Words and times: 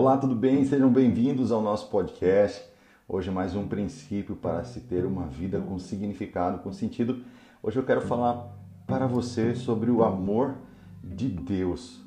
Olá, 0.00 0.16
tudo 0.16 0.36
bem? 0.36 0.64
Sejam 0.64 0.92
bem-vindos 0.92 1.50
ao 1.50 1.60
nosso 1.60 1.90
podcast. 1.90 2.64
Hoje 3.08 3.32
mais 3.32 3.56
um 3.56 3.66
princípio 3.66 4.36
para 4.36 4.62
se 4.62 4.82
ter 4.82 5.04
uma 5.04 5.26
vida 5.26 5.60
com 5.60 5.76
significado, 5.76 6.60
com 6.60 6.72
sentido. 6.72 7.24
Hoje 7.60 7.80
eu 7.80 7.82
quero 7.82 8.02
falar 8.02 8.48
para 8.86 9.08
você 9.08 9.56
sobre 9.56 9.90
o 9.90 10.04
amor 10.04 10.54
de 11.02 11.28
Deus 11.28 12.00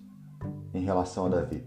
em 0.73 0.85
relação 0.85 1.25
a 1.25 1.29
Davi. 1.31 1.65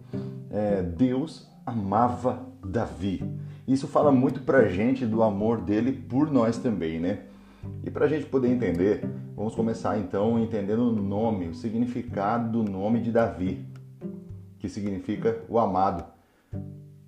É, 0.48 0.82
Deus 0.82 1.46
amava 1.66 2.42
Davi. 2.64 3.22
Isso 3.68 3.86
fala 3.86 4.10
muito 4.10 4.40
para 4.40 4.66
gente 4.66 5.04
do 5.04 5.22
amor 5.22 5.60
dele 5.60 5.92
por 5.92 6.32
nós 6.32 6.56
também, 6.56 6.98
né? 6.98 7.24
E 7.84 7.90
para 7.90 8.06
a 8.06 8.08
gente 8.08 8.24
poder 8.24 8.48
entender, 8.48 9.06
vamos 9.36 9.54
começar 9.54 9.98
então 9.98 10.38
entendendo 10.38 10.88
o 10.88 10.90
nome, 10.90 11.48
o 11.48 11.54
significado 11.54 12.50
do 12.50 12.62
nome 12.62 13.02
de 13.02 13.12
Davi, 13.12 13.62
que 14.58 14.70
significa 14.70 15.44
o 15.50 15.58
amado, 15.58 16.13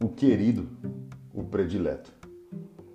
o 0.02 0.09
querido, 0.09 0.68
o 1.32 1.42
predileto. 1.42 2.12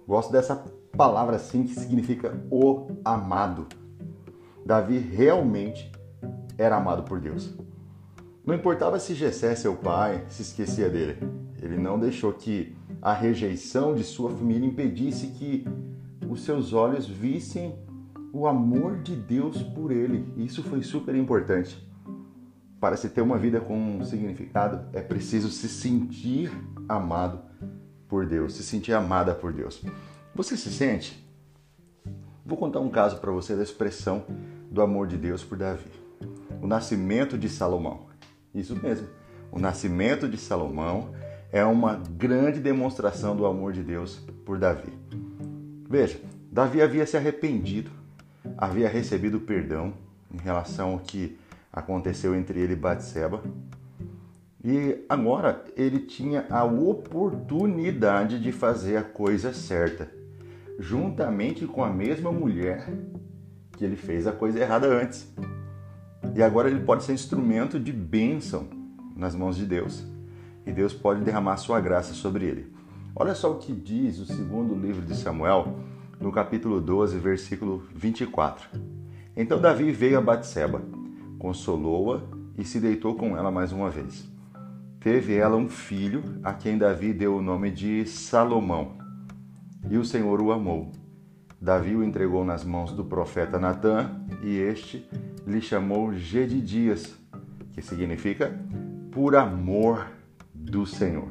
Gosto 0.07 0.31
dessa 0.31 0.55
palavra 0.95 1.35
assim 1.35 1.63
que 1.63 1.73
significa 1.73 2.39
o 2.49 2.87
amado. 3.03 3.67
Davi 4.65 4.97
realmente 4.97 5.91
era 6.57 6.77
amado 6.77 7.03
por 7.03 7.19
Deus. 7.19 7.53
Não 8.45 8.55
importava 8.55 8.99
se 8.99 9.13
Jessé, 9.13 9.55
seu 9.55 9.75
pai, 9.75 10.25
se 10.29 10.41
esquecia 10.41 10.89
dele. 10.89 11.17
Ele 11.61 11.77
não 11.77 11.99
deixou 11.99 12.33
que 12.33 12.75
a 13.01 13.13
rejeição 13.13 13.95
de 13.95 14.03
sua 14.03 14.31
família 14.31 14.67
impedisse 14.67 15.27
que 15.27 15.65
os 16.29 16.43
seus 16.43 16.73
olhos 16.73 17.07
vissem 17.07 17.75
o 18.33 18.47
amor 18.47 18.99
de 19.01 19.15
Deus 19.15 19.61
por 19.61 19.91
ele. 19.91 20.31
Isso 20.37 20.63
foi 20.63 20.81
super 20.81 21.15
importante. 21.15 21.90
Para 22.81 22.97
se 22.97 23.09
ter 23.09 23.21
uma 23.21 23.37
vida 23.37 23.61
com 23.61 24.03
significado, 24.03 24.87
é 24.91 25.01
preciso 25.01 25.51
se 25.51 25.69
sentir 25.69 26.51
amado 26.89 27.39
por 28.07 28.25
Deus, 28.25 28.55
se 28.55 28.63
sentir 28.63 28.91
amada 28.91 29.35
por 29.35 29.53
Deus. 29.53 29.83
Você 30.33 30.57
se 30.57 30.71
sente? 30.71 31.23
Vou 32.43 32.57
contar 32.57 32.79
um 32.79 32.89
caso 32.89 33.17
para 33.17 33.31
você 33.31 33.55
da 33.55 33.61
expressão 33.61 34.25
do 34.71 34.81
amor 34.81 35.05
de 35.05 35.15
Deus 35.15 35.43
por 35.43 35.59
Davi. 35.59 35.91
O 36.59 36.65
nascimento 36.65 37.37
de 37.37 37.47
Salomão. 37.49 38.07
Isso 38.51 38.75
mesmo. 38.75 39.07
O 39.51 39.59
nascimento 39.59 40.27
de 40.27 40.39
Salomão 40.39 41.13
é 41.51 41.63
uma 41.63 42.01
grande 42.17 42.59
demonstração 42.59 43.35
do 43.35 43.45
amor 43.45 43.73
de 43.73 43.83
Deus 43.83 44.15
por 44.43 44.57
Davi. 44.57 44.91
Veja, 45.87 46.19
Davi 46.51 46.81
havia 46.81 47.05
se 47.05 47.15
arrependido, 47.15 47.91
havia 48.57 48.89
recebido 48.89 49.39
perdão 49.39 49.93
em 50.33 50.39
relação 50.39 50.93
ao 50.93 50.99
que 50.99 51.37
aconteceu 51.71 52.35
entre 52.35 52.59
ele 52.59 52.73
e 52.73 52.75
Batseba. 52.75 53.41
E 54.63 55.03
agora 55.09 55.63
ele 55.75 55.99
tinha 55.99 56.45
a 56.49 56.63
oportunidade 56.63 58.39
de 58.39 58.51
fazer 58.51 58.97
a 58.97 59.03
coisa 59.03 59.53
certa, 59.53 60.11
juntamente 60.79 61.65
com 61.65 61.83
a 61.83 61.89
mesma 61.89 62.31
mulher 62.31 62.87
que 63.77 63.83
ele 63.83 63.95
fez 63.95 64.27
a 64.27 64.31
coisa 64.31 64.59
errada 64.59 64.87
antes. 64.87 65.27
E 66.35 66.43
agora 66.43 66.69
ele 66.69 66.81
pode 66.81 67.03
ser 67.03 67.13
instrumento 67.13 67.79
de 67.79 67.91
bênção 67.91 68.67
nas 69.15 69.33
mãos 69.33 69.57
de 69.57 69.65
Deus. 69.65 70.05
E 70.65 70.71
Deus 70.71 70.93
pode 70.93 71.21
derramar 71.21 71.57
sua 71.57 71.79
graça 71.79 72.13
sobre 72.13 72.45
ele. 72.45 72.71
Olha 73.15 73.33
só 73.33 73.51
o 73.51 73.57
que 73.57 73.73
diz 73.73 74.19
o 74.19 74.25
segundo 74.25 74.75
livro 74.75 75.03
de 75.03 75.15
Samuel, 75.15 75.79
no 76.19 76.31
capítulo 76.31 76.79
12, 76.79 77.17
versículo 77.17 77.83
24. 77.95 78.69
Então 79.35 79.59
Davi 79.59 79.91
veio 79.91 80.19
a 80.19 80.21
Batseba, 80.21 80.81
consolou-a 81.41 82.21
e 82.55 82.63
se 82.63 82.79
deitou 82.79 83.15
com 83.15 83.35
ela 83.35 83.49
mais 83.49 83.71
uma 83.71 83.89
vez. 83.89 84.31
Teve 84.99 85.33
ela 85.33 85.57
um 85.57 85.67
filho, 85.67 86.23
a 86.43 86.53
quem 86.53 86.77
Davi 86.77 87.11
deu 87.11 87.37
o 87.37 87.41
nome 87.41 87.71
de 87.71 88.05
Salomão. 88.05 88.91
E 89.89 89.97
o 89.97 90.05
Senhor 90.05 90.39
o 90.39 90.51
amou. 90.51 90.91
Davi 91.59 91.95
o 91.95 92.03
entregou 92.03 92.45
nas 92.45 92.63
mãos 92.63 92.91
do 92.91 93.03
profeta 93.03 93.57
Natã, 93.57 94.11
e 94.43 94.55
este 94.55 95.03
lhe 95.47 95.59
chamou 95.59 96.13
Gedidias, 96.13 97.15
que 97.71 97.81
significa 97.81 98.55
por 99.09 99.35
amor 99.35 100.11
do 100.53 100.85
Senhor. 100.85 101.29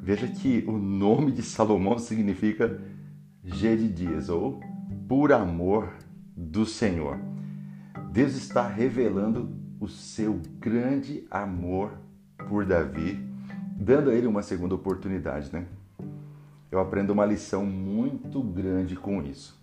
Veja 0.00 0.28
que 0.28 0.64
o 0.68 0.78
nome 0.78 1.32
de 1.32 1.42
Salomão 1.42 1.98
significa 1.98 2.80
Gedidias, 3.42 4.28
ou 4.28 4.60
por 5.08 5.32
amor 5.32 5.92
do 6.36 6.64
Senhor. 6.64 7.29
Deus 8.12 8.34
está 8.34 8.66
revelando 8.66 9.48
o 9.78 9.86
seu 9.86 10.40
grande 10.58 11.24
amor 11.30 11.92
por 12.48 12.66
Davi, 12.66 13.24
dando 13.76 14.10
a 14.10 14.14
ele 14.14 14.26
uma 14.26 14.42
segunda 14.42 14.74
oportunidade, 14.74 15.52
né? 15.52 15.64
Eu 16.72 16.80
aprendo 16.80 17.12
uma 17.12 17.24
lição 17.24 17.64
muito 17.64 18.42
grande 18.42 18.96
com 18.96 19.22
isso. 19.22 19.56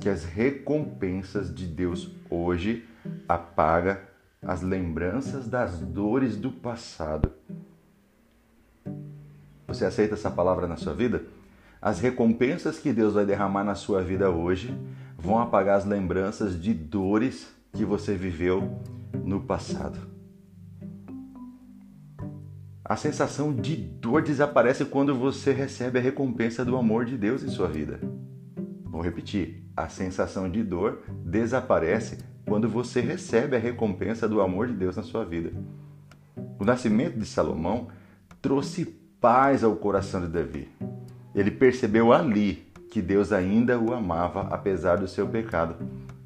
Que 0.00 0.08
as 0.08 0.24
recompensas 0.24 1.54
de 1.54 1.64
Deus 1.64 2.10
hoje 2.28 2.84
apaga 3.28 4.08
as 4.44 4.60
lembranças 4.60 5.46
das 5.46 5.78
dores 5.78 6.36
do 6.36 6.50
passado. 6.50 7.30
Você 9.68 9.84
aceita 9.84 10.14
essa 10.14 10.32
palavra 10.32 10.66
na 10.66 10.76
sua 10.76 10.94
vida? 10.94 11.22
As 11.80 12.00
recompensas 12.00 12.80
que 12.80 12.92
Deus 12.92 13.14
vai 13.14 13.24
derramar 13.24 13.62
na 13.62 13.76
sua 13.76 14.02
vida 14.02 14.30
hoje 14.30 14.76
vão 15.22 15.38
apagar 15.38 15.78
as 15.78 15.84
lembranças 15.84 16.60
de 16.60 16.74
dores 16.74 17.48
que 17.72 17.84
você 17.84 18.14
viveu 18.14 18.78
no 19.24 19.40
passado. 19.40 19.98
A 22.84 22.96
sensação 22.96 23.54
de 23.54 23.76
dor 23.76 24.22
desaparece 24.22 24.84
quando 24.84 25.14
você 25.14 25.52
recebe 25.52 25.98
a 25.98 26.02
recompensa 26.02 26.64
do 26.64 26.76
amor 26.76 27.04
de 27.04 27.16
Deus 27.16 27.44
em 27.44 27.48
sua 27.48 27.68
vida. 27.68 28.00
Vou 28.84 29.00
repetir: 29.00 29.64
a 29.76 29.88
sensação 29.88 30.50
de 30.50 30.62
dor 30.64 31.02
desaparece 31.24 32.18
quando 32.44 32.68
você 32.68 33.00
recebe 33.00 33.54
a 33.54 33.60
recompensa 33.60 34.28
do 34.28 34.40
amor 34.40 34.66
de 34.66 34.74
Deus 34.74 34.96
na 34.96 35.04
sua 35.04 35.24
vida. 35.24 35.52
O 36.58 36.64
nascimento 36.64 37.16
de 37.16 37.24
Salomão 37.24 37.88
trouxe 38.42 38.84
paz 39.20 39.62
ao 39.62 39.76
coração 39.76 40.20
de 40.20 40.26
Davi. 40.26 40.68
Ele 41.32 41.50
percebeu 41.50 42.12
ali 42.12 42.71
que 42.92 43.00
Deus 43.00 43.32
ainda 43.32 43.80
o 43.80 43.94
amava 43.94 44.42
apesar 44.50 44.96
do 44.96 45.08
seu 45.08 45.26
pecado, 45.26 45.76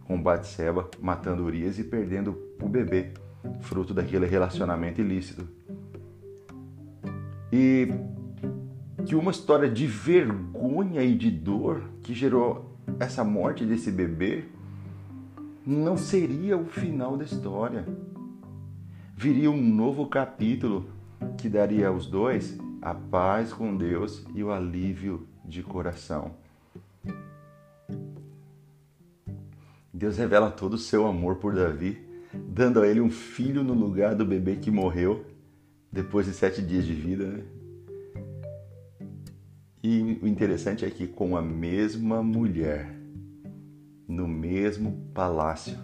com 0.05 0.21
Batseba 0.21 0.91
matando 1.01 1.45
Urias 1.45 1.79
e 1.79 1.85
perdendo 1.85 2.37
o 2.61 2.69
bebê, 2.69 3.13
fruto 3.61 3.95
daquele 3.95 4.27
relacionamento 4.27 5.01
ilícito. 5.01 5.47
E 7.53 7.89
que 9.07 9.15
uma 9.15 9.31
história 9.31 9.71
de 9.71 9.87
vergonha 9.87 11.05
e 11.05 11.15
de 11.15 11.31
dor 11.31 11.85
que 12.03 12.13
gerou 12.13 12.77
essa 12.99 13.23
morte 13.23 13.65
desse 13.65 13.93
bebê 13.93 14.47
não 15.65 15.97
seria 15.97 16.59
o 16.59 16.65
final 16.65 17.17
da 17.17 17.23
história. 17.23 17.87
Viria 19.17 19.53
um 19.53 19.63
novo 19.63 20.09
capítulo 20.09 20.89
que 21.39 21.49
daria 21.49 21.87
aos 21.87 22.09
dois 22.09 22.59
a 22.83 22.93
paz 22.93 23.53
com 23.53 23.77
Deus 23.77 24.27
e 24.35 24.43
o 24.43 24.51
alívio 24.51 25.29
de 25.45 25.63
coração. 25.63 26.45
Deus 29.97 30.19
revela 30.19 30.51
todo 30.51 30.75
o 30.75 30.79
seu 30.79 31.07
amor 31.07 31.37
por 31.37 31.55
Davi, 31.55 31.99
dando 32.35 32.83
a 32.83 32.87
ele 32.87 33.01
um 33.01 33.09
filho 33.09 33.65
no 33.65 33.73
lugar 33.73 34.15
do 34.15 34.27
bebê 34.27 34.57
que 34.57 34.71
morreu 34.71 35.25
depois 35.91 36.27
de 36.27 36.35
sete 36.35 36.61
dias 36.61 36.85
de 36.85 36.93
vida. 36.93 37.27
Né? 37.27 37.43
E 39.83 40.19
o 40.21 40.27
interessante 40.27 40.85
é 40.85 40.91
que 40.91 41.07
com 41.07 41.35
a 41.35 41.41
mesma 41.41 42.23
mulher 42.23 42.95
no 44.07 44.29
mesmo 44.29 45.11
palácio. 45.15 45.79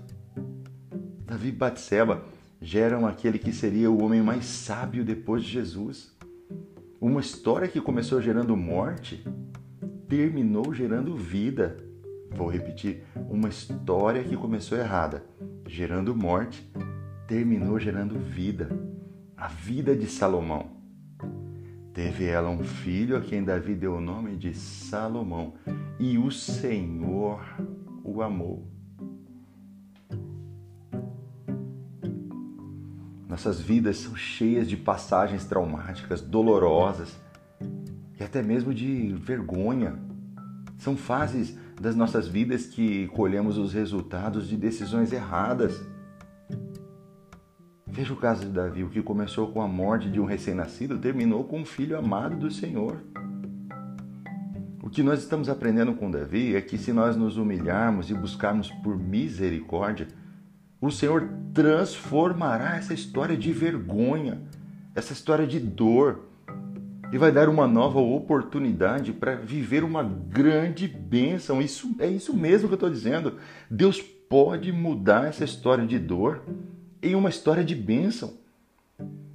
Davi 1.25 1.49
e 1.49 1.53
Batseba 1.53 2.23
geram 2.61 3.07
aquele 3.07 3.39
que 3.39 3.51
seria 3.51 3.91
o 3.91 4.05
homem 4.05 4.21
mais 4.21 4.45
sábio 4.45 5.07
depois 5.07 5.43
de 5.43 5.49
Jesus. 5.49 6.15
Uma 7.01 7.23
história 7.23 7.67
que 7.67 7.81
começou 7.81 8.21
gerando 8.21 8.55
morte, 8.59 9.25
terminou 10.07 10.75
gerando 10.75 11.17
vida. 11.17 11.92
Vou 12.35 12.49
repetir, 12.49 13.05
uma 13.29 13.49
história 13.49 14.25
que 14.25 14.37
começou 14.37 14.79
errada, 14.79 15.25
gerando 15.67 16.15
morte, 16.15 16.67
terminou 17.27 17.79
gerando 17.79 18.19
vida. 18.19 18.69
A 19.37 19.49
vida 19.49 19.95
de 19.97 20.07
Salomão. 20.07 20.71
Teve 21.93 22.25
ela 22.25 22.49
um 22.49 22.65
filho 22.65 23.17
a 23.17 23.21
quem 23.21 23.45
Davi 23.45 23.75
deu 23.75 23.97
o 23.97 24.01
nome 24.01 24.37
de 24.37 24.55
Salomão, 24.55 25.55
e 25.99 26.17
o 26.17 26.31
Senhor 26.31 27.41
o 28.03 28.23
amou. 28.23 28.67
Nossas 33.29 33.61
vidas 33.61 33.97
são 33.97 34.15
cheias 34.15 34.69
de 34.69 34.77
passagens 34.77 35.45
traumáticas, 35.45 36.21
dolorosas 36.21 37.19
e 38.19 38.23
até 38.23 38.43
mesmo 38.43 38.75
de 38.75 39.15
vergonha. 39.15 39.99
São 40.77 40.97
fases 40.97 41.57
das 41.83 41.97
nossas 41.97 42.29
vidas 42.29 42.65
que 42.65 43.09
colhemos 43.09 43.59
os 43.59 43.73
resultados 43.73 44.47
de 44.49 44.57
decisões 44.57 45.13
erradas. 45.13 45.85
Veja 47.85 48.15
o 48.15 48.17
caso 48.17 48.43
de 48.47 48.53
Davi, 48.53 48.85
o 48.85 48.89
que 48.89 49.03
começou 49.03 49.49
com 49.49 49.61
a 49.61 49.67
morte 49.67 50.09
de 50.09 50.21
um 50.21 50.25
recém-nascido 50.25 50.97
terminou 50.97 51.43
com 51.43 51.59
um 51.59 51.65
filho 51.65 51.99
amado 51.99 52.37
do 52.37 52.53
Senhor. 52.53 53.03
O 54.81 54.89
que 54.89 55.03
nós 55.03 55.25
estamos 55.25 55.49
aprendendo 55.49 55.93
com 55.95 56.09
Davi 56.09 56.55
é 56.55 56.61
que 56.61 56.79
se 56.79 56.93
nós 56.93 57.17
nos 57.17 57.37
humilharmos 57.37 58.11
e 58.11 58.15
buscarmos 58.15 58.71
por 58.71 58.97
misericórdia, 58.97 60.07
o 60.81 60.89
Senhor 60.89 61.29
transformará 61.53 62.77
essa 62.77 62.95
história 62.95 63.37
de 63.37 63.53
vergonha, 63.53 64.41
essa 64.95 65.13
história 65.13 65.49
de 65.49 65.59
dor, 65.59 66.29
e 67.13 67.19
vai 67.19 67.31
dar 67.31 67.47
uma 67.51 67.69
nova 67.69 68.01
oportunidade 68.01 69.13
para 69.13 69.35
viver 69.35 69.85
uma 69.85 70.03
grande 70.03 70.89
bênção. 70.89 71.61
Isso 71.61 71.95
é 71.99 72.09
isso 72.09 72.35
mesmo 72.35 72.69
que 72.69 72.73
eu 72.73 72.77
estou 72.77 72.89
dizendo. 72.89 73.37
Deus 73.71 74.01
pode 74.01 74.73
mudar 74.73 75.27
essa 75.27 75.45
história 75.45 75.87
de 75.87 75.99
dor 75.99 76.43
em 77.03 77.15
uma 77.15 77.29
história 77.29 77.63
de 77.63 77.75
bênção, 77.75 78.33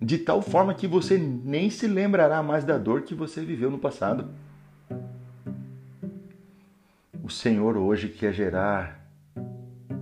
de 0.01 0.18
tal 0.18 0.41
forma 0.41 0.74
que 0.74 0.88
você 0.88 1.19
nem 1.19 1.69
se 1.69 1.85
lembrará 1.88 2.41
mais 2.41 2.63
da 2.63 2.79
dor 2.79 3.03
que 3.03 3.13
você 3.13 3.45
viveu 3.45 3.69
no 3.69 3.77
passado. 3.77 4.31
O 7.24 7.29
Senhor 7.29 7.77
hoje 7.77 8.09
quer 8.09 8.33
gerar 8.33 9.07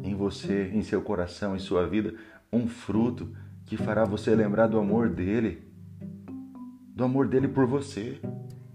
em 0.01 0.15
você, 0.15 0.71
em 0.73 0.81
seu 0.81 1.01
coração, 1.01 1.57
em 1.57 1.59
sua 1.59 1.85
vida, 1.85 2.13
um 2.53 2.69
fruto 2.69 3.35
que 3.65 3.75
fará 3.75 4.05
você 4.05 4.33
lembrar 4.33 4.67
do 4.67 4.79
amor 4.79 5.09
dele 5.09 5.74
do 6.95 7.03
amor 7.03 7.27
dele 7.27 7.49
por 7.49 7.67
você 7.67 8.17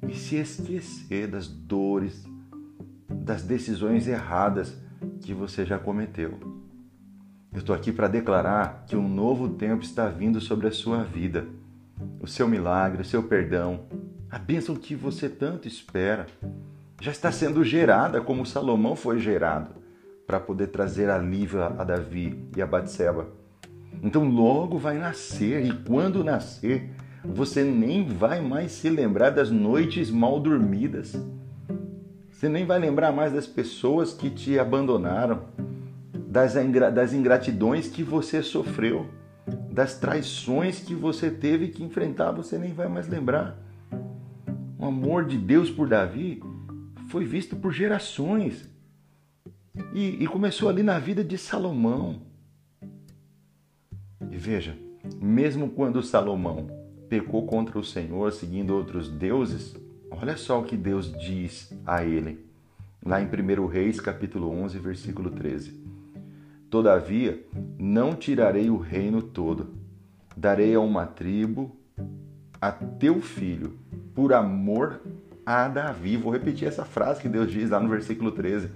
e 0.07 0.15
se 0.15 0.37
esquecer 0.37 1.27
das 1.27 1.49
dores, 1.49 2.23
das 3.09 3.43
decisões 3.43 4.07
erradas 4.07 4.77
que 5.23 5.33
você 5.33 5.65
já 5.65 5.79
cometeu. 5.79 6.39
Eu 7.51 7.61
estou 7.61 7.75
aqui 7.75 7.91
para 7.91 8.09
declarar 8.09 8.85
que 8.87 8.95
um 8.95 9.09
novo 9.09 9.49
tempo 9.49 9.83
está 9.83 10.07
vindo 10.09 10.39
sobre 10.39 10.69
a 10.69 10.71
sua 10.71 11.03
vida. 11.03 11.47
O 12.21 12.27
seu 12.27 12.47
milagre, 12.47 13.01
o 13.01 13.05
seu 13.05 13.23
perdão, 13.23 13.87
a 14.31 14.39
bênção 14.39 14.77
que 14.77 14.95
você 14.95 15.27
tanto 15.27 15.67
espera, 15.67 16.27
já 17.01 17.11
está 17.11 17.33
sendo 17.33 17.65
gerada 17.65 18.21
como 18.21 18.45
Salomão 18.45 18.95
foi 18.95 19.19
gerado 19.19 19.75
para 20.27 20.39
poder 20.39 20.67
trazer 20.67 21.09
alívio 21.09 21.63
a 21.63 21.83
Davi 21.83 22.47
e 22.55 22.61
a 22.61 22.67
Batseba. 22.67 23.29
Então 24.03 24.29
logo 24.29 24.79
vai 24.79 24.99
nascer 24.99 25.65
e 25.65 25.73
quando 25.73 26.23
nascer, 26.23 26.91
você 27.25 27.63
nem 27.63 28.07
vai 28.07 28.41
mais 28.41 28.73
se 28.73 28.89
lembrar 28.89 29.31
das 29.31 29.51
noites 29.51 30.11
mal 30.11 30.41
dormidas. 30.41 31.15
Você 32.31 32.49
nem 32.49 32.65
vai 32.65 32.79
lembrar 32.79 33.13
mais 33.13 33.33
das 33.33 33.47
pessoas 33.47 34.15
que 34.15 34.31
te 34.31 34.59
abandonaram, 34.59 35.43
das, 36.15 36.55
das 36.95 37.13
ingratidões 37.13 37.89
que 37.89 38.03
você 38.03 38.43
sofreu, 38.43 39.07
das 39.71 39.99
traições 39.99 40.81
que 40.81 40.95
você 40.95 41.31
teve 41.31 41.69
que 41.69 41.85
enfrentar, 41.85 42.33
você 42.33 42.57
nem 42.57 42.73
vai 42.73 42.89
mais 42.89 43.07
lembrar. 43.07 43.59
O 44.79 44.87
amor 44.87 45.27
de 45.27 45.37
Deus 45.37 45.71
por 45.71 45.87
Davi 45.87 46.43
foi 47.09 47.27
visto 47.27 47.55
por 47.57 47.73
gerações 47.73 48.67
e, 49.93 50.23
e 50.23 50.27
começou 50.27 50.71
ali 50.71 50.83
na 50.83 50.99
vida 50.99 51.23
de 51.23 51.37
Salomão. 51.37 52.23
E 54.31 54.37
veja, 54.37 54.75
mesmo 55.21 55.69
quando 55.69 56.03
Salomão 56.03 56.80
pecou 57.11 57.45
contra 57.45 57.77
o 57.77 57.85
Senhor 57.85 58.31
seguindo 58.31 58.71
outros 58.71 59.09
deuses, 59.11 59.75
olha 60.12 60.37
só 60.37 60.61
o 60.61 60.65
que 60.65 60.77
Deus 60.77 61.12
diz 61.12 61.77
a 61.85 62.05
ele, 62.05 62.47
lá 63.05 63.21
em 63.21 63.27
1 63.27 63.67
Reis, 63.67 63.99
capítulo 63.99 64.49
11, 64.49 64.79
versículo 64.79 65.29
13. 65.29 65.75
Todavia, 66.71 67.45
não 67.77 68.15
tirarei 68.15 68.71
o 68.71 68.77
reino 68.77 69.21
todo, 69.21 69.75
darei 70.37 70.73
a 70.73 70.81
uma 70.81 71.05
tribo 71.05 71.77
a 72.61 72.71
teu 72.71 73.21
filho, 73.21 73.77
por 74.15 74.33
amor 74.33 75.01
a 75.45 75.67
Davi. 75.67 76.17
Vou 76.17 76.33
repetir 76.33 76.69
essa 76.69 76.85
frase 76.85 77.21
que 77.21 77.29
Deus 77.29 77.51
diz 77.51 77.71
lá 77.71 77.81
no 77.81 77.89
versículo 77.89 78.31
13. 78.31 78.71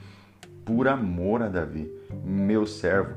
Por 0.64 0.88
amor 0.88 1.40
a 1.40 1.48
Davi, 1.48 1.88
meu 2.25 2.66
servo, 2.66 3.14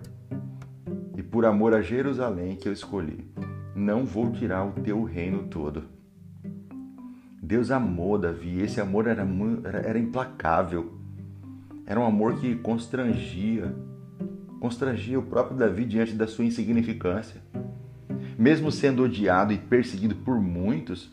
e 1.15 1.23
por 1.23 1.43
amor 1.43 1.73
a 1.73 1.81
Jerusalém 1.81 2.55
que 2.55 2.69
eu 2.69 2.73
escolhi 2.73 3.25
não 3.77 4.05
vou 4.05 4.31
tirar 4.31 4.65
o 4.65 4.71
teu 4.71 5.03
reino 5.03 5.43
todo. 5.43 5.83
Deus 7.41 7.69
amou 7.69 8.17
Davi, 8.17 8.59
esse 8.59 8.81
amor 8.81 9.07
era, 9.07 9.25
era 9.85 9.99
implacável. 9.99 10.93
Era 11.85 11.99
um 11.99 12.05
amor 12.05 12.39
que 12.39 12.55
constrangia, 12.55 13.73
constrangia 14.59 15.19
o 15.19 15.23
próprio 15.23 15.55
Davi 15.55 15.85
diante 15.85 16.13
da 16.13 16.27
sua 16.27 16.43
insignificância. 16.43 17.39
Mesmo 18.37 18.71
sendo 18.71 19.03
odiado 19.03 19.53
e 19.53 19.57
perseguido 19.57 20.15
por 20.15 20.41
muitos, 20.41 21.11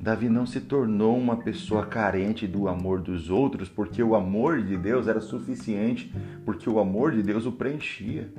Davi 0.00 0.28
não 0.28 0.46
se 0.46 0.60
tornou 0.60 1.16
uma 1.16 1.36
pessoa 1.36 1.84
carente 1.84 2.46
do 2.46 2.68
amor 2.68 3.00
dos 3.00 3.28
outros, 3.30 3.68
porque 3.68 4.02
o 4.02 4.14
amor 4.14 4.62
de 4.62 4.76
Deus 4.76 5.06
era 5.06 5.20
suficiente, 5.20 6.12
porque 6.44 6.68
o 6.68 6.78
amor 6.78 7.12
de 7.12 7.22
Deus 7.22 7.44
o 7.44 7.52
preenchia 7.52 8.32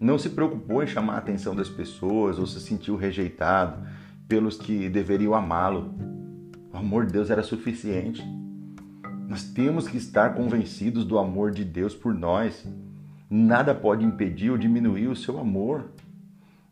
não 0.00 0.18
se 0.18 0.30
preocupou 0.30 0.82
em 0.82 0.86
chamar 0.86 1.14
a 1.14 1.18
atenção 1.18 1.54
das 1.54 1.68
pessoas 1.68 2.38
ou 2.38 2.46
se 2.46 2.60
sentiu 2.60 2.96
rejeitado 2.96 3.86
pelos 4.28 4.56
que 4.56 4.88
deveriam 4.88 5.34
amá-lo. 5.34 5.94
O 6.72 6.76
amor 6.76 7.06
de 7.06 7.12
Deus 7.12 7.30
era 7.30 7.42
suficiente. 7.42 8.22
Nós 9.28 9.44
temos 9.44 9.88
que 9.88 9.96
estar 9.96 10.34
convencidos 10.34 11.04
do 11.04 11.18
amor 11.18 11.50
de 11.50 11.64
Deus 11.64 11.94
por 11.94 12.12
nós. 12.12 12.66
Nada 13.30 13.74
pode 13.74 14.04
impedir 14.04 14.50
ou 14.50 14.58
diminuir 14.58 15.08
o 15.08 15.16
seu 15.16 15.38
amor. 15.38 15.90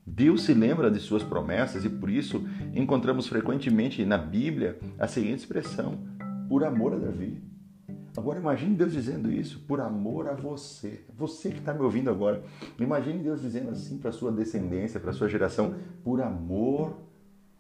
Deus 0.04 0.42
se 0.42 0.52
lembra 0.52 0.90
de 0.90 0.98
suas 0.98 1.22
promessas 1.22 1.84
e 1.84 1.88
por 1.88 2.10
isso 2.10 2.44
encontramos 2.74 3.28
frequentemente 3.28 4.04
na 4.04 4.19
Bíblia 4.19 4.78
a 4.98 5.06
seguinte 5.06 5.38
expressão: 5.38 5.98
por 6.48 6.64
amor 6.64 6.94
a 6.94 6.98
Davi. 6.98 7.51
Agora 8.16 8.38
imagine 8.38 8.74
Deus 8.74 8.92
dizendo 8.92 9.32
isso 9.32 9.60
por 9.66 9.80
amor 9.80 10.28
a 10.28 10.34
você. 10.34 11.04
Você 11.16 11.50
que 11.50 11.58
está 11.58 11.72
me 11.72 11.80
ouvindo 11.80 12.10
agora. 12.10 12.42
Imagine 12.78 13.22
Deus 13.22 13.40
dizendo 13.40 13.70
assim 13.70 13.96
para 13.96 14.10
a 14.10 14.12
sua 14.12 14.30
descendência, 14.30 15.00
para 15.00 15.10
a 15.10 15.14
sua 15.14 15.28
geração, 15.28 15.74
por 16.04 16.20
amor 16.20 16.94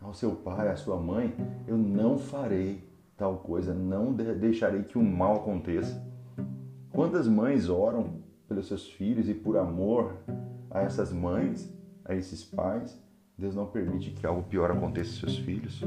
ao 0.00 0.12
seu 0.12 0.32
pai, 0.32 0.68
à 0.68 0.76
sua 0.76 0.98
mãe, 0.98 1.34
eu 1.66 1.78
não 1.78 2.18
farei 2.18 2.82
tal 3.16 3.38
coisa, 3.38 3.72
não 3.72 4.12
deixarei 4.12 4.82
que 4.82 4.98
o 4.98 5.02
mal 5.02 5.36
aconteça. 5.36 6.04
Quantas 6.90 7.26
mães 7.26 7.68
oram 7.68 8.16
pelos 8.48 8.66
seus 8.66 8.90
filhos 8.90 9.28
e 9.28 9.34
por 9.34 9.56
amor 9.56 10.16
a 10.70 10.80
essas 10.80 11.12
mães, 11.12 11.72
a 12.04 12.14
esses 12.14 12.44
pais, 12.44 13.00
Deus 13.38 13.54
não 13.54 13.66
permite 13.66 14.10
que 14.10 14.26
algo 14.26 14.42
pior 14.42 14.70
aconteça 14.70 15.10
aos 15.10 15.20
seus 15.20 15.38
filhos? 15.38 15.82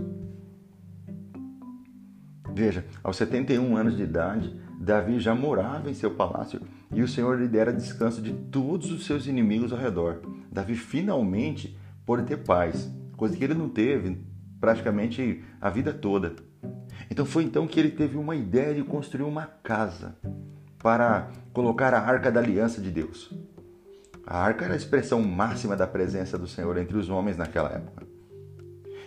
Veja, 2.55 2.85
aos 3.03 3.17
71 3.17 3.75
anos 3.75 3.97
de 3.97 4.03
idade, 4.03 4.57
Davi 4.79 5.19
já 5.19 5.35
morava 5.35 5.89
em 5.89 5.93
seu 5.93 6.11
palácio 6.11 6.61
e 6.89 7.03
o 7.03 7.07
Senhor 7.07 7.37
lhe 7.37 7.49
dera 7.49 7.73
descanso 7.73 8.21
de 8.21 8.31
todos 8.31 8.89
os 8.93 9.05
seus 9.05 9.27
inimigos 9.27 9.73
ao 9.73 9.77
redor. 9.77 10.21
Davi 10.49 10.73
finalmente 10.73 11.77
pôde 12.05 12.23
ter 12.23 12.37
paz, 12.37 12.89
coisa 13.17 13.35
que 13.35 13.43
ele 13.43 13.53
não 13.53 13.67
teve 13.67 14.17
praticamente 14.57 15.43
a 15.59 15.69
vida 15.69 15.93
toda. 15.93 16.33
Então 17.11 17.25
foi 17.25 17.43
então 17.43 17.67
que 17.67 17.77
ele 17.77 17.91
teve 17.91 18.15
uma 18.15 18.37
ideia 18.37 18.73
de 18.73 18.83
construir 18.83 19.25
uma 19.25 19.47
casa 19.61 20.15
para 20.79 21.29
colocar 21.51 21.93
a 21.93 21.99
arca 21.99 22.31
da 22.31 22.39
aliança 22.39 22.79
de 22.79 22.89
Deus. 22.89 23.37
A 24.25 24.37
arca 24.37 24.63
era 24.63 24.75
a 24.75 24.77
expressão 24.77 25.21
máxima 25.21 25.75
da 25.75 25.85
presença 25.85 26.37
do 26.37 26.47
Senhor 26.47 26.77
entre 26.77 26.95
os 26.95 27.09
homens 27.09 27.35
naquela 27.35 27.69
época. 27.69 28.04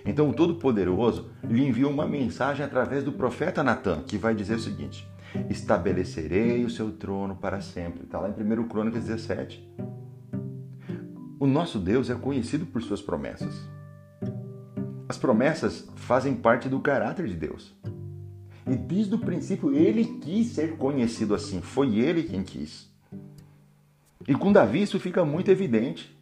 Então 0.08 0.30
o 0.30 0.32
Todo-Poderoso 0.32 1.28
lhe 1.44 1.68
enviou 1.68 1.92
uma 1.92 2.08
mensagem 2.08 2.64
através 2.64 3.04
do 3.04 3.12
profeta 3.12 3.62
Natan, 3.62 4.00
que 4.04 4.16
vai 4.16 4.34
dizer 4.34 4.54
o 4.54 4.58
seguinte: 4.58 5.06
Estabelecerei 5.50 6.64
o 6.64 6.70
seu 6.70 6.90
trono 6.90 7.36
para 7.36 7.60
sempre. 7.60 8.04
Está 8.04 8.18
lá 8.18 8.30
em 8.30 8.32
1 8.32 8.68
Crônicas 8.68 9.04
17. 9.04 9.68
O 11.38 11.46
nosso 11.46 11.78
Deus 11.78 12.08
é 12.08 12.14
conhecido 12.14 12.64
por 12.64 12.80
suas 12.80 13.02
promessas. 13.02 13.54
As 15.06 15.18
promessas 15.18 15.86
fazem 15.94 16.34
parte 16.34 16.70
do 16.70 16.80
caráter 16.80 17.26
de 17.26 17.34
Deus. 17.34 17.76
E 18.66 18.74
desde 18.76 19.14
o 19.14 19.18
princípio 19.18 19.74
ele 19.74 20.06
quis 20.22 20.48
ser 20.48 20.78
conhecido 20.78 21.34
assim, 21.34 21.60
foi 21.60 21.98
ele 21.98 22.22
quem 22.22 22.42
quis. 22.42 22.90
E 24.26 24.34
com 24.34 24.52
Davi 24.52 24.80
isso 24.80 24.98
fica 24.98 25.22
muito 25.22 25.50
evidente 25.50 26.17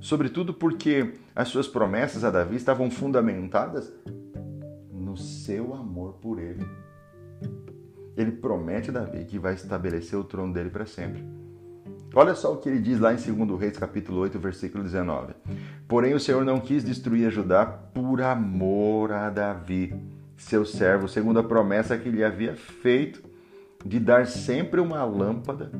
sobretudo 0.00 0.54
porque 0.54 1.14
as 1.34 1.48
suas 1.48 1.66
promessas 1.68 2.24
a 2.24 2.30
Davi 2.30 2.56
estavam 2.56 2.90
fundamentadas 2.90 3.92
no 4.92 5.16
seu 5.16 5.74
amor 5.74 6.14
por 6.14 6.38
ele. 6.38 6.66
Ele 8.16 8.32
promete 8.32 8.90
a 8.90 8.92
Davi 8.92 9.24
que 9.24 9.38
vai 9.38 9.54
estabelecer 9.54 10.18
o 10.18 10.24
trono 10.24 10.52
dele 10.52 10.70
para 10.70 10.86
sempre. 10.86 11.22
Olha 12.14 12.34
só 12.34 12.54
o 12.54 12.56
que 12.56 12.68
ele 12.68 12.78
diz 12.78 12.98
lá 12.98 13.12
em 13.12 13.16
2 13.16 13.60
Reis, 13.60 13.76
capítulo 13.76 14.20
8, 14.20 14.38
versículo 14.38 14.82
19. 14.82 15.34
Porém, 15.86 16.14
o 16.14 16.20
Senhor 16.20 16.44
não 16.44 16.58
quis 16.60 16.82
destruir 16.82 17.26
a 17.26 17.30
Judá 17.30 17.66
por 17.66 18.22
amor 18.22 19.12
a 19.12 19.28
Davi, 19.28 19.94
seu 20.36 20.64
servo, 20.64 21.08
segundo 21.08 21.38
a 21.38 21.44
promessa 21.44 21.98
que 21.98 22.08
lhe 22.08 22.24
havia 22.24 22.56
feito 22.56 23.22
de 23.84 24.00
dar 24.00 24.26
sempre 24.26 24.80
uma 24.80 25.04
lâmpada 25.04 25.70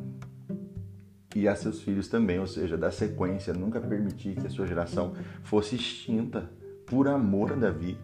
a 1.47 1.55
seus 1.55 1.83
filhos 1.83 2.09
também, 2.09 2.39
ou 2.39 2.47
seja, 2.47 2.79
dar 2.79 2.91
sequência, 2.91 3.53
nunca 3.53 3.81
permitir 3.81 4.35
que 4.37 4.47
a 4.47 4.51
sua 4.51 4.67
geração 4.67 5.13
fosse 5.43 5.77
extinta 5.77 6.51
por 6.87 7.09
amor 7.09 7.53
a 7.53 7.57
Davi. 7.57 7.99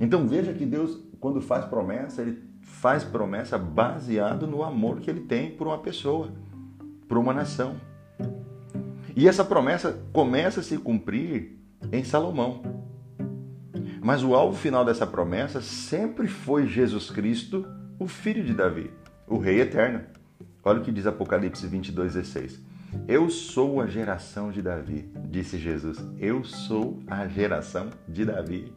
Então 0.00 0.26
veja 0.26 0.52
que 0.52 0.64
Deus, 0.64 0.98
quando 1.18 1.40
faz 1.40 1.64
promessa, 1.66 2.22
ele 2.22 2.42
faz 2.62 3.04
promessa 3.04 3.58
baseado 3.58 4.46
no 4.46 4.62
amor 4.62 5.00
que 5.00 5.10
ele 5.10 5.20
tem 5.20 5.50
por 5.50 5.66
uma 5.66 5.78
pessoa, 5.78 6.32
por 7.08 7.18
uma 7.18 7.34
nação. 7.34 7.76
E 9.14 9.28
essa 9.28 9.44
promessa 9.44 10.00
começa 10.12 10.60
a 10.60 10.62
se 10.62 10.78
cumprir 10.78 11.58
em 11.92 12.04
Salomão. 12.04 12.62
Mas 14.02 14.22
o 14.22 14.34
alvo 14.34 14.56
final 14.56 14.84
dessa 14.84 15.06
promessa 15.06 15.60
sempre 15.60 16.26
foi 16.26 16.66
Jesus 16.66 17.10
Cristo, 17.10 17.66
o 17.98 18.06
filho 18.06 18.42
de 18.42 18.54
Davi, 18.54 18.90
o 19.26 19.36
rei 19.36 19.60
eterno. 19.60 20.00
Olha 20.62 20.80
o 20.80 20.82
que 20.82 20.92
diz 20.92 21.06
Apocalipse 21.06 21.66
22, 21.66 22.14
16. 22.14 22.60
Eu 23.08 23.30
sou 23.30 23.80
a 23.80 23.86
geração 23.86 24.50
de 24.50 24.60
Davi, 24.60 25.10
disse 25.30 25.56
Jesus. 25.56 25.98
Eu 26.18 26.44
sou 26.44 27.00
a 27.06 27.26
geração 27.26 27.88
de 28.06 28.26
Davi. 28.26 28.70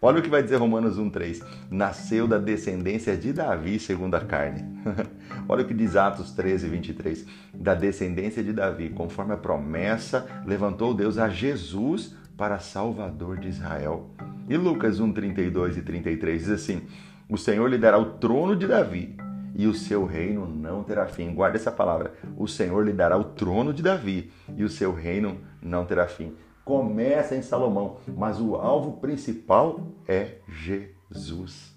Olha 0.00 0.20
o 0.20 0.22
que 0.22 0.30
vai 0.30 0.42
dizer 0.42 0.56
Romanos 0.56 0.98
1,3. 0.98 1.42
Nasceu 1.70 2.26
da 2.26 2.38
descendência 2.38 3.16
de 3.16 3.32
Davi 3.32 3.78
segundo 3.78 4.14
a 4.14 4.20
carne. 4.20 4.64
Olha 5.48 5.62
o 5.62 5.66
que 5.66 5.74
diz 5.74 5.94
Atos 5.94 6.32
13, 6.32 6.68
23. 6.68 7.26
Da 7.52 7.74
descendência 7.74 8.42
de 8.42 8.52
Davi, 8.52 8.88
conforme 8.88 9.34
a 9.34 9.38
promessa, 9.38 10.26
levantou 10.46 10.94
Deus 10.94 11.18
a 11.18 11.28
Jesus 11.28 12.14
para 12.36 12.58
Salvador 12.58 13.38
de 13.38 13.48
Israel. 13.48 14.10
E 14.48 14.56
Lucas 14.56 15.00
1, 15.00 15.12
32 15.12 15.76
e 15.76 15.82
33 15.82 16.40
diz 16.40 16.50
assim: 16.50 16.82
O 17.28 17.36
Senhor 17.36 17.68
lhe 17.68 17.78
dará 17.78 17.98
o 17.98 18.12
trono 18.12 18.56
de 18.56 18.66
Davi 18.66 19.16
e 19.54 19.66
o 19.66 19.74
seu 19.74 20.04
reino 20.04 20.46
não 20.46 20.82
terá 20.82 21.06
fim. 21.06 21.32
Guarda 21.32 21.56
essa 21.56 21.70
palavra. 21.70 22.12
O 22.36 22.48
Senhor 22.48 22.84
lhe 22.84 22.92
dará 22.92 23.16
o 23.16 23.24
trono 23.24 23.72
de 23.72 23.82
Davi 23.82 24.32
e 24.56 24.64
o 24.64 24.68
seu 24.68 24.92
reino 24.92 25.40
não 25.62 25.86
terá 25.86 26.06
fim. 26.06 26.34
Começa 26.64 27.36
em 27.36 27.42
Salomão, 27.42 27.98
mas 28.16 28.40
o 28.40 28.56
alvo 28.56 28.98
principal 29.00 29.80
é 30.08 30.38
Jesus. 30.48 31.72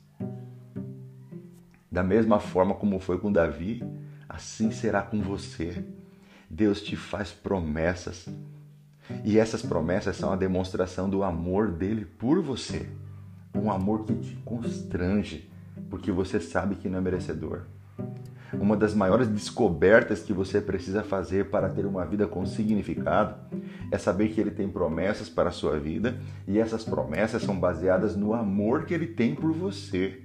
Da 1.92 2.02
mesma 2.04 2.40
forma 2.40 2.74
como 2.74 3.00
foi 3.00 3.20
com 3.20 3.32
Davi, 3.32 3.84
assim 4.28 4.72
será 4.72 5.02
com 5.02 5.22
você. 5.22 5.86
Deus 6.50 6.82
te 6.82 6.96
faz 6.96 7.32
promessas. 7.32 8.28
E 9.24 9.38
essas 9.38 9.62
promessas 9.62 10.16
são 10.16 10.32
a 10.32 10.36
demonstração 10.36 11.10
do 11.10 11.24
amor 11.24 11.72
dele 11.72 12.06
por 12.06 12.42
você. 12.42 12.90
Um 13.54 13.72
amor 13.72 14.06
que 14.06 14.14
te 14.16 14.36
constrange, 14.46 15.50
porque 15.90 16.12
você 16.12 16.40
sabe 16.40 16.76
que 16.76 16.90
não 16.90 17.00
é 17.00 17.02
merecedor. 17.02 17.62
Uma 18.54 18.78
das 18.78 18.94
maiores 18.94 19.28
descobertas 19.28 20.22
que 20.22 20.32
você 20.32 20.62
precisa 20.62 21.04
fazer 21.04 21.50
para 21.50 21.68
ter 21.70 21.86
uma 21.86 22.06
vida 22.06 22.26
com 22.26 22.46
significado 22.46 23.36
é 23.92 23.98
saber 23.98 24.30
que 24.30 24.40
ele 24.40 24.52
tem 24.52 24.70
promessas 24.70 25.28
para 25.28 25.50
a 25.50 25.52
sua 25.52 25.78
vida 25.78 26.18
e 26.48 26.58
essas 26.58 26.84
promessas 26.84 27.44
são 27.44 27.60
baseadas 27.60 28.16
no 28.16 28.34
amor 28.34 28.86
que 28.86 28.94
ele 28.94 29.08
tem 29.08 29.36
por 29.36 29.52
você. 29.52 30.22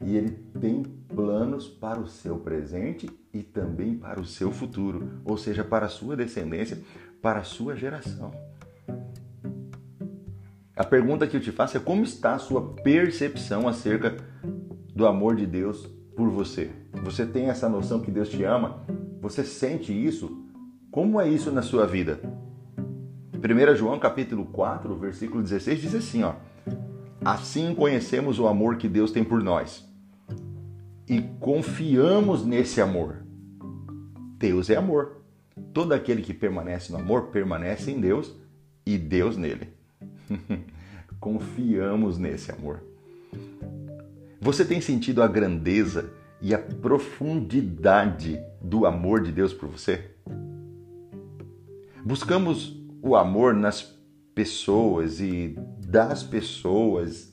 E 0.00 0.14
ele 0.14 0.30
tem 0.60 0.82
planos 0.82 1.66
para 1.66 1.98
o 1.98 2.06
seu 2.06 2.36
presente 2.36 3.08
e 3.32 3.42
também 3.42 3.96
para 3.96 4.20
o 4.20 4.26
seu 4.26 4.52
futuro, 4.52 5.20
ou 5.24 5.38
seja, 5.38 5.64
para 5.64 5.86
a 5.86 5.88
sua 5.88 6.14
descendência, 6.14 6.78
para 7.22 7.40
a 7.40 7.44
sua 7.44 7.74
geração. 7.74 8.30
A 10.76 10.84
pergunta 10.84 11.26
que 11.26 11.34
eu 11.34 11.40
te 11.40 11.50
faço 11.50 11.78
é 11.78 11.80
como 11.80 12.04
está 12.04 12.34
a 12.34 12.38
sua 12.38 12.74
percepção 12.74 13.66
acerca 13.66 14.18
do 14.96 15.06
amor 15.06 15.36
de 15.36 15.46
Deus 15.46 15.86
por 16.16 16.30
você? 16.30 16.70
Você 17.04 17.26
tem 17.26 17.50
essa 17.50 17.68
noção 17.68 18.00
que 18.00 18.10
Deus 18.10 18.30
te 18.30 18.42
ama? 18.44 18.82
Você 19.20 19.44
sente 19.44 19.92
isso? 19.92 20.42
Como 20.90 21.20
é 21.20 21.28
isso 21.28 21.52
na 21.52 21.60
sua 21.60 21.86
vida? 21.86 22.18
1 23.34 23.76
João 23.76 23.98
capítulo 23.98 24.46
4, 24.46 24.96
versículo 24.96 25.42
16 25.42 25.80
diz 25.82 25.94
assim, 25.94 26.22
ó: 26.22 26.36
Assim 27.22 27.74
conhecemos 27.74 28.38
o 28.38 28.46
amor 28.46 28.78
que 28.78 28.88
Deus 28.88 29.12
tem 29.12 29.22
por 29.22 29.42
nós 29.42 29.86
e 31.06 31.20
confiamos 31.40 32.46
nesse 32.46 32.80
amor. 32.80 33.22
Deus 34.38 34.70
é 34.70 34.76
amor. 34.76 35.20
Todo 35.74 35.92
aquele 35.92 36.22
que 36.22 36.32
permanece 36.32 36.90
no 36.90 36.98
amor 36.98 37.24
permanece 37.26 37.90
em 37.90 38.00
Deus 38.00 38.34
e 38.86 38.96
Deus 38.96 39.36
nele. 39.36 39.68
confiamos 41.20 42.16
nesse 42.16 42.50
amor. 42.50 42.82
Você 44.46 44.64
tem 44.64 44.80
sentido 44.80 45.24
a 45.24 45.26
grandeza 45.26 46.08
e 46.40 46.54
a 46.54 46.58
profundidade 46.60 48.40
do 48.62 48.86
amor 48.86 49.20
de 49.20 49.32
Deus 49.32 49.52
por 49.52 49.68
você? 49.68 50.12
Buscamos 52.04 52.80
o 53.02 53.16
amor 53.16 53.54
nas 53.54 53.98
pessoas 54.36 55.18
e 55.18 55.58
das 55.84 56.22
pessoas, 56.22 57.32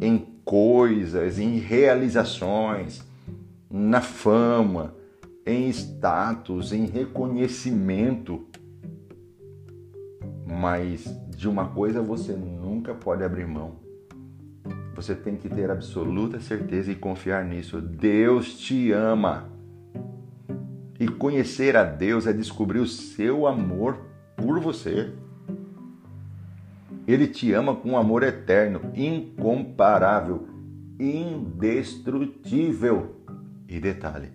em 0.00 0.16
coisas, 0.44 1.40
em 1.40 1.58
realizações, 1.58 3.02
na 3.68 4.00
fama, 4.00 4.94
em 5.44 5.68
status, 5.68 6.72
em 6.72 6.86
reconhecimento. 6.86 8.46
Mas 10.46 11.12
de 11.36 11.48
uma 11.48 11.70
coisa 11.70 12.00
você 12.00 12.34
nunca 12.34 12.94
pode 12.94 13.24
abrir 13.24 13.48
mão 13.48 13.82
você 14.94 15.14
tem 15.14 15.36
que 15.36 15.48
ter 15.48 15.70
absoluta 15.70 16.38
certeza 16.40 16.92
e 16.92 16.94
confiar 16.94 17.42
nisso. 17.44 17.80
Deus 17.80 18.58
te 18.58 18.92
ama. 18.92 19.50
E 21.00 21.08
conhecer 21.08 21.76
a 21.76 21.82
Deus 21.82 22.26
é 22.26 22.32
descobrir 22.32 22.78
o 22.78 22.86
seu 22.86 23.46
amor 23.46 23.98
por 24.36 24.60
você. 24.60 25.10
Ele 27.06 27.26
te 27.26 27.52
ama 27.52 27.74
com 27.74 27.92
um 27.92 27.96
amor 27.96 28.22
eterno, 28.22 28.82
incomparável, 28.94 30.46
indestrutível. 31.00 33.16
E 33.68 33.80
detalhe, 33.80 34.28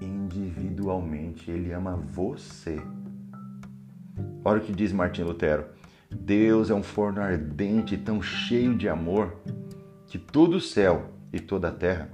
individualmente, 0.00 1.50
ele 1.50 1.72
ama 1.72 1.96
você. 1.96 2.80
Olha 4.44 4.60
o 4.60 4.64
que 4.64 4.72
diz 4.72 4.92
Martim 4.92 5.22
Lutero. 5.22 5.64
Deus 6.10 6.70
é 6.70 6.74
um 6.74 6.82
forno 6.82 7.20
ardente, 7.20 7.98
tão 7.98 8.22
cheio 8.22 8.74
de 8.74 8.88
amor, 8.88 9.36
que 10.08 10.18
todo 10.18 10.56
o 10.56 10.60
céu 10.60 11.12
e 11.32 11.38
toda 11.38 11.68
a 11.68 11.72
terra 11.72 12.10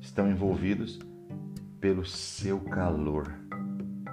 estão 0.00 0.30
envolvidos 0.30 0.98
pelo 1.80 2.04
seu 2.04 2.60
calor. 2.60 3.32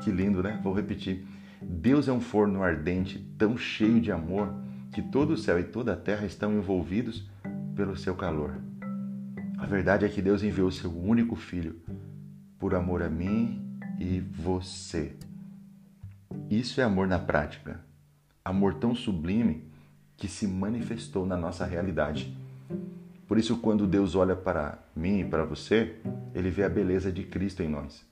Que 0.01 0.10
lindo, 0.10 0.42
né? 0.42 0.60
Vou 0.63 0.74
repetir. 0.74 1.25
Deus 1.62 2.08
é 2.08 2.13
um 2.13 2.22
forno 2.22 2.63
ardente, 2.63 3.20
tão 3.38 3.58
cheio 3.58 4.00
de 4.00 4.12
amor, 4.12 4.54
que 4.94 5.01
todo 5.01 5.32
o 5.32 5.38
céu 5.38 5.60
e 5.60 5.63
toda 5.63 5.94
a 5.94 5.98
terra 5.98 6.25
estão 6.25 6.54
envolvidos 6.54 7.30
pelo 7.75 7.98
seu 7.98 8.15
calor. 8.15 8.56
A 9.58 9.65
verdade 9.65 10.06
é 10.06 10.10
que 10.10 10.22
Deus 10.22 10.42
enviou 10.42 10.72
seu 10.72 10.92
único 10.92 11.36
filho 11.36 11.82
por 12.58 12.74
amor 12.74 13.04
a 13.04 13.10
mim 13.10 13.62
e 14.00 14.20
você. 14.20 15.13
Isso 16.50 16.80
é 16.80 16.84
amor 16.86 17.08
na 17.08 17.20
prática. 17.20 17.82
Amor 18.44 18.75
tão 18.75 18.96
sublime 18.96 19.65
que 20.15 20.27
se 20.27 20.48
manifestou 20.48 21.25
na 21.25 21.36
nossa 21.36 21.65
realidade. 21.65 22.34
Por 23.27 23.38
isso, 23.38 23.58
quando 23.58 23.88
Deus 23.88 24.15
olha 24.15 24.36
para 24.36 24.79
mim 24.96 25.20
e 25.20 25.25
para 25.25 25.44
você, 25.44 25.96
ele 26.34 26.50
vê 26.50 26.63
a 26.63 26.70
beleza 26.70 27.12
de 27.12 27.24
Cristo 27.24 27.63
em 27.63 27.67
nós. 27.67 28.05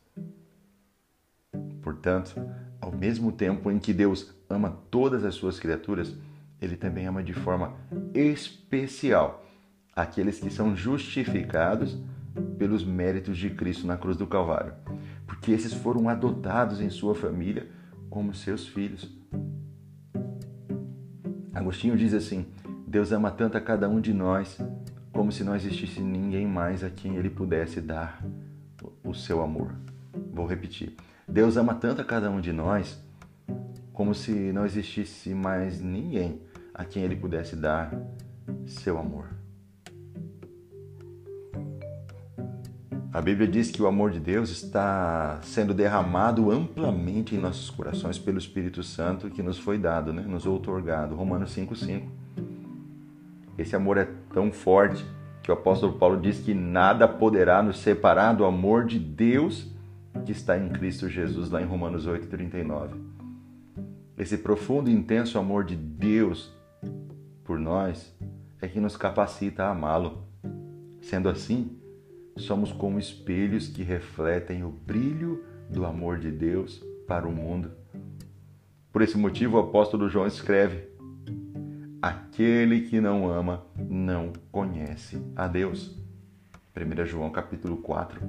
Portanto, 1.82 2.34
ao 2.82 2.92
mesmo 2.92 3.32
tempo 3.32 3.70
em 3.70 3.78
que 3.78 3.94
Deus 3.94 4.34
ama 4.50 4.78
todas 4.90 5.24
as 5.24 5.36
suas 5.36 5.60
criaturas, 5.60 6.16
ele 6.62 6.76
também 6.76 7.06
ama 7.06 7.22
de 7.22 7.34
forma 7.34 7.76
especial 8.14 9.46
aqueles 9.96 10.40
que 10.40 10.50
são 10.50 10.76
justificados 10.76 11.98
pelos 12.58 12.84
méritos 12.84 13.38
de 13.38 13.50
Cristo 13.52 13.86
na 13.86 13.98
cruz 13.98 14.18
do 14.18 14.26
Calvário, 14.26 14.74
porque 15.28 15.52
esses 15.52 15.74
foram 15.74 16.10
adotados 16.10 16.82
em 16.82 16.90
sua 16.90 17.14
família 17.14 17.68
como 18.10 18.34
seus 18.34 18.68
filhos. 18.68 19.12
Agostinho 21.54 21.96
diz 21.96 22.14
assim: 22.14 22.48
Deus 22.88 23.12
ama 23.12 23.30
tanto 23.30 23.58
a 23.58 23.62
cada 23.62 23.88
um 23.88 24.02
de 24.02 24.14
nós 24.14 24.58
como 25.14 25.32
se 25.32 25.44
não 25.44 25.56
existisse 25.56 26.02
ninguém 26.02 26.46
mais 26.48 26.84
a 26.84 26.90
quem 26.90 27.16
ele 27.16 27.30
pudesse 27.30 27.80
dar 27.80 28.26
o 29.04 29.14
seu 29.14 29.42
amor. 29.42 29.74
Vou 30.34 30.48
repetir. 30.48 30.96
Deus 31.28 31.56
ama 31.56 31.76
tanto 31.76 32.02
a 32.02 32.06
cada 32.06 32.30
um 32.30 32.42
de 32.42 32.52
nós 32.52 33.00
como 33.94 34.14
se 34.16 34.32
não 34.52 34.66
existisse 34.66 35.34
mais 35.34 35.80
ninguém 35.80 36.42
a 36.74 36.84
quem 36.84 37.04
ele 37.04 37.16
pudesse 37.16 37.56
dar 37.56 37.94
seu 38.66 38.98
amor. 38.98 39.28
A 43.14 43.22
Bíblia 43.22 43.48
diz 43.48 43.70
que 43.70 43.80
o 43.80 43.86
amor 43.86 44.10
de 44.10 44.20
Deus 44.20 44.50
está 44.50 45.40
sendo 45.44 45.72
derramado 45.72 46.50
amplamente 46.50 47.36
em 47.36 47.38
nossos 47.38 47.70
corações 47.70 48.18
pelo 48.18 48.40
Espírito 48.40 48.82
Santo 48.82 49.30
que 49.30 49.44
nos 49.44 49.60
foi 49.60 49.78
dado, 49.78 50.12
né? 50.12 50.24
nos 50.24 50.48
outorgado. 50.48 51.14
Romanos 51.14 51.56
5,5. 51.56 52.10
Esse 53.56 53.76
amor 53.76 54.00
é 54.00 54.10
tão 54.34 54.52
forte 54.52 55.06
que 55.42 55.52
o 55.52 55.54
apóstolo 55.54 55.94
Paulo 55.94 56.20
diz 56.20 56.40
que 56.40 56.54
nada 56.54 57.08
poderá 57.08 57.62
nos 57.62 57.80
separar 57.80 58.34
do 58.34 58.44
amor 58.44 58.86
de 58.86 58.98
Deus 58.98 59.72
que 60.26 60.32
está 60.32 60.58
em 60.58 60.70
Cristo 60.70 61.10
Jesus, 61.10 61.50
lá 61.50 61.62
em 61.62 61.66
Romanos 61.66 62.08
8,39. 62.08 62.92
Esse 64.18 64.38
profundo 64.38 64.90
e 64.90 64.94
intenso 64.94 65.38
amor 65.38 65.64
de 65.64 65.76
Deus 65.76 66.52
por 67.44 67.60
nós 67.60 68.16
é 68.62 68.68
que 68.68 68.80
nos 68.80 68.96
capacita 68.96 69.66
a 69.66 69.72
amá-lo. 69.72 70.24
Sendo 71.02 71.28
assim, 71.28 71.78
somos 72.38 72.72
como 72.72 73.00
espelhos 73.00 73.68
que 73.68 73.84
refletem 73.84 74.64
o 74.64 74.70
brilho 74.70 75.44
do 75.70 75.86
amor 75.86 76.20
de 76.20 76.32
Deus 76.32 76.82
para 77.08 77.28
o 77.28 77.32
mundo. 77.32 77.72
Por 78.92 79.02
esse 79.02 79.18
motivo, 79.18 79.58
o 79.58 79.60
apóstolo 79.60 80.08
João 80.08 80.28
escreve: 80.28 80.88
Aquele 82.04 82.82
que 82.82 83.00
não 83.00 83.30
ama 83.32 83.64
não 83.78 84.34
conhece 84.52 85.26
a 85.38 85.48
Deus. 85.48 85.96
1 86.76 87.06
João 87.06 87.30
capítulo 87.30 87.78
4, 87.78 88.20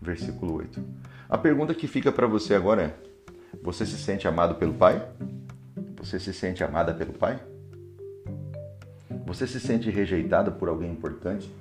versículo 0.00 0.54
8. 0.54 0.82
A 1.28 1.36
pergunta 1.36 1.74
que 1.74 1.86
fica 1.86 2.10
para 2.10 2.26
você 2.26 2.54
agora 2.54 2.82
é: 2.82 2.94
você 3.62 3.84
se 3.84 3.98
sente 3.98 4.26
amado 4.26 4.54
pelo 4.54 4.72
Pai? 4.72 5.06
Você 5.98 6.18
se 6.18 6.32
sente 6.32 6.64
amada 6.64 6.94
pelo 6.94 7.12
Pai? 7.12 7.38
Você 9.26 9.46
se 9.46 9.60
sente 9.60 9.90
rejeitado 9.90 10.52
por 10.52 10.70
alguém 10.70 10.90
importante? 10.90 11.54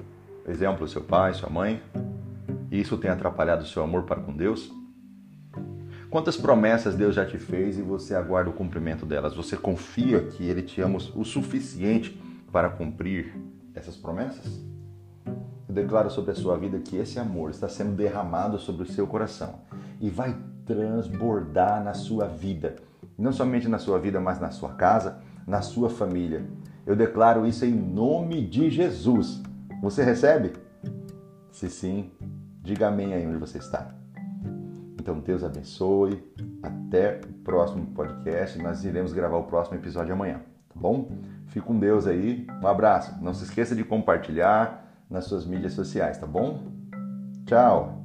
Exemplo, 0.48 0.88
seu 0.88 1.02
pai, 1.02 1.34
sua 1.34 1.50
mãe? 1.50 1.84
E 2.72 2.80
isso 2.80 2.98
tem 2.98 3.12
atrapalhado 3.12 3.64
o 3.64 3.68
seu 3.68 3.84
amor 3.84 4.04
para 4.04 4.22
com 4.22 4.32
Deus? 4.32 4.72
Quantas 6.10 6.36
promessas 6.36 6.96
Deus 6.96 7.14
já 7.14 7.24
te 7.24 7.38
fez 7.38 7.78
e 7.78 7.84
você 7.84 8.16
aguarda 8.16 8.50
o 8.50 8.54
cumprimento 8.54 9.06
delas? 9.06 9.36
Você 9.36 9.56
confia 9.56 10.24
que 10.24 10.44
Ele 10.44 10.64
te 10.64 10.82
ama 10.82 10.98
o 11.16 11.24
suficiente 11.24 12.20
para 12.52 12.68
cumprir 12.68 13.36
essas 13.76 13.96
promessas? 13.96 14.60
Eu 15.68 15.76
declaro 15.76 16.10
sobre 16.10 16.32
a 16.32 16.36
sua 16.36 16.58
vida 16.58 16.80
que 16.80 16.98
esse 16.98 17.20
amor 17.20 17.52
está 17.52 17.70
sendo 17.70 17.96
derramado 17.96 18.58
sobre 18.58 18.82
o 18.82 18.92
seu 18.92 19.06
coração 19.06 19.60
e 20.02 20.10
vai 20.10 20.36
transbordar 20.66 21.84
na 21.84 21.94
sua 21.94 22.26
vida. 22.26 22.78
Não 23.16 23.32
somente 23.32 23.68
na 23.68 23.78
sua 23.78 24.00
vida, 24.00 24.20
mas 24.20 24.40
na 24.40 24.50
sua 24.50 24.74
casa, 24.74 25.20
na 25.46 25.62
sua 25.62 25.92
família. 25.92 26.44
Eu 26.88 26.96
declaro 26.96 27.46
isso 27.46 27.66
em 27.66 27.72
nome 27.72 28.44
de 28.48 28.72
Jesus. 28.72 29.44
Você 29.80 30.04
recebe? 30.04 30.54
Se 31.52 31.70
sim, 31.70 32.10
diga 32.64 32.88
amém 32.88 33.14
aí 33.14 33.28
onde 33.28 33.38
você 33.38 33.60
está. 33.60 33.94
Então, 35.10 35.20
Deus 35.22 35.44
abençoe. 35.44 36.24
Até 36.62 37.20
o 37.28 37.34
próximo 37.44 37.88
podcast. 37.88 38.60
Nós 38.62 38.86
iremos 38.86 39.12
gravar 39.12 39.38
o 39.38 39.44
próximo 39.44 39.76
episódio 39.76 40.14
amanhã, 40.14 40.42
tá 40.68 40.76
bom? 40.76 41.10
Fique 41.48 41.66
com 41.66 41.80
Deus 41.80 42.06
aí. 42.06 42.46
Um 42.62 42.68
abraço. 42.68 43.16
Não 43.20 43.34
se 43.34 43.44
esqueça 43.44 43.76
de 43.76 43.84
compartilhar 43.84 44.86
nas 45.10 45.26
suas 45.26 45.48
mídias 45.48 45.74
sociais, 45.74 46.20
tá 46.20 46.28
bom? 46.28 46.62
Tchau! 47.48 47.99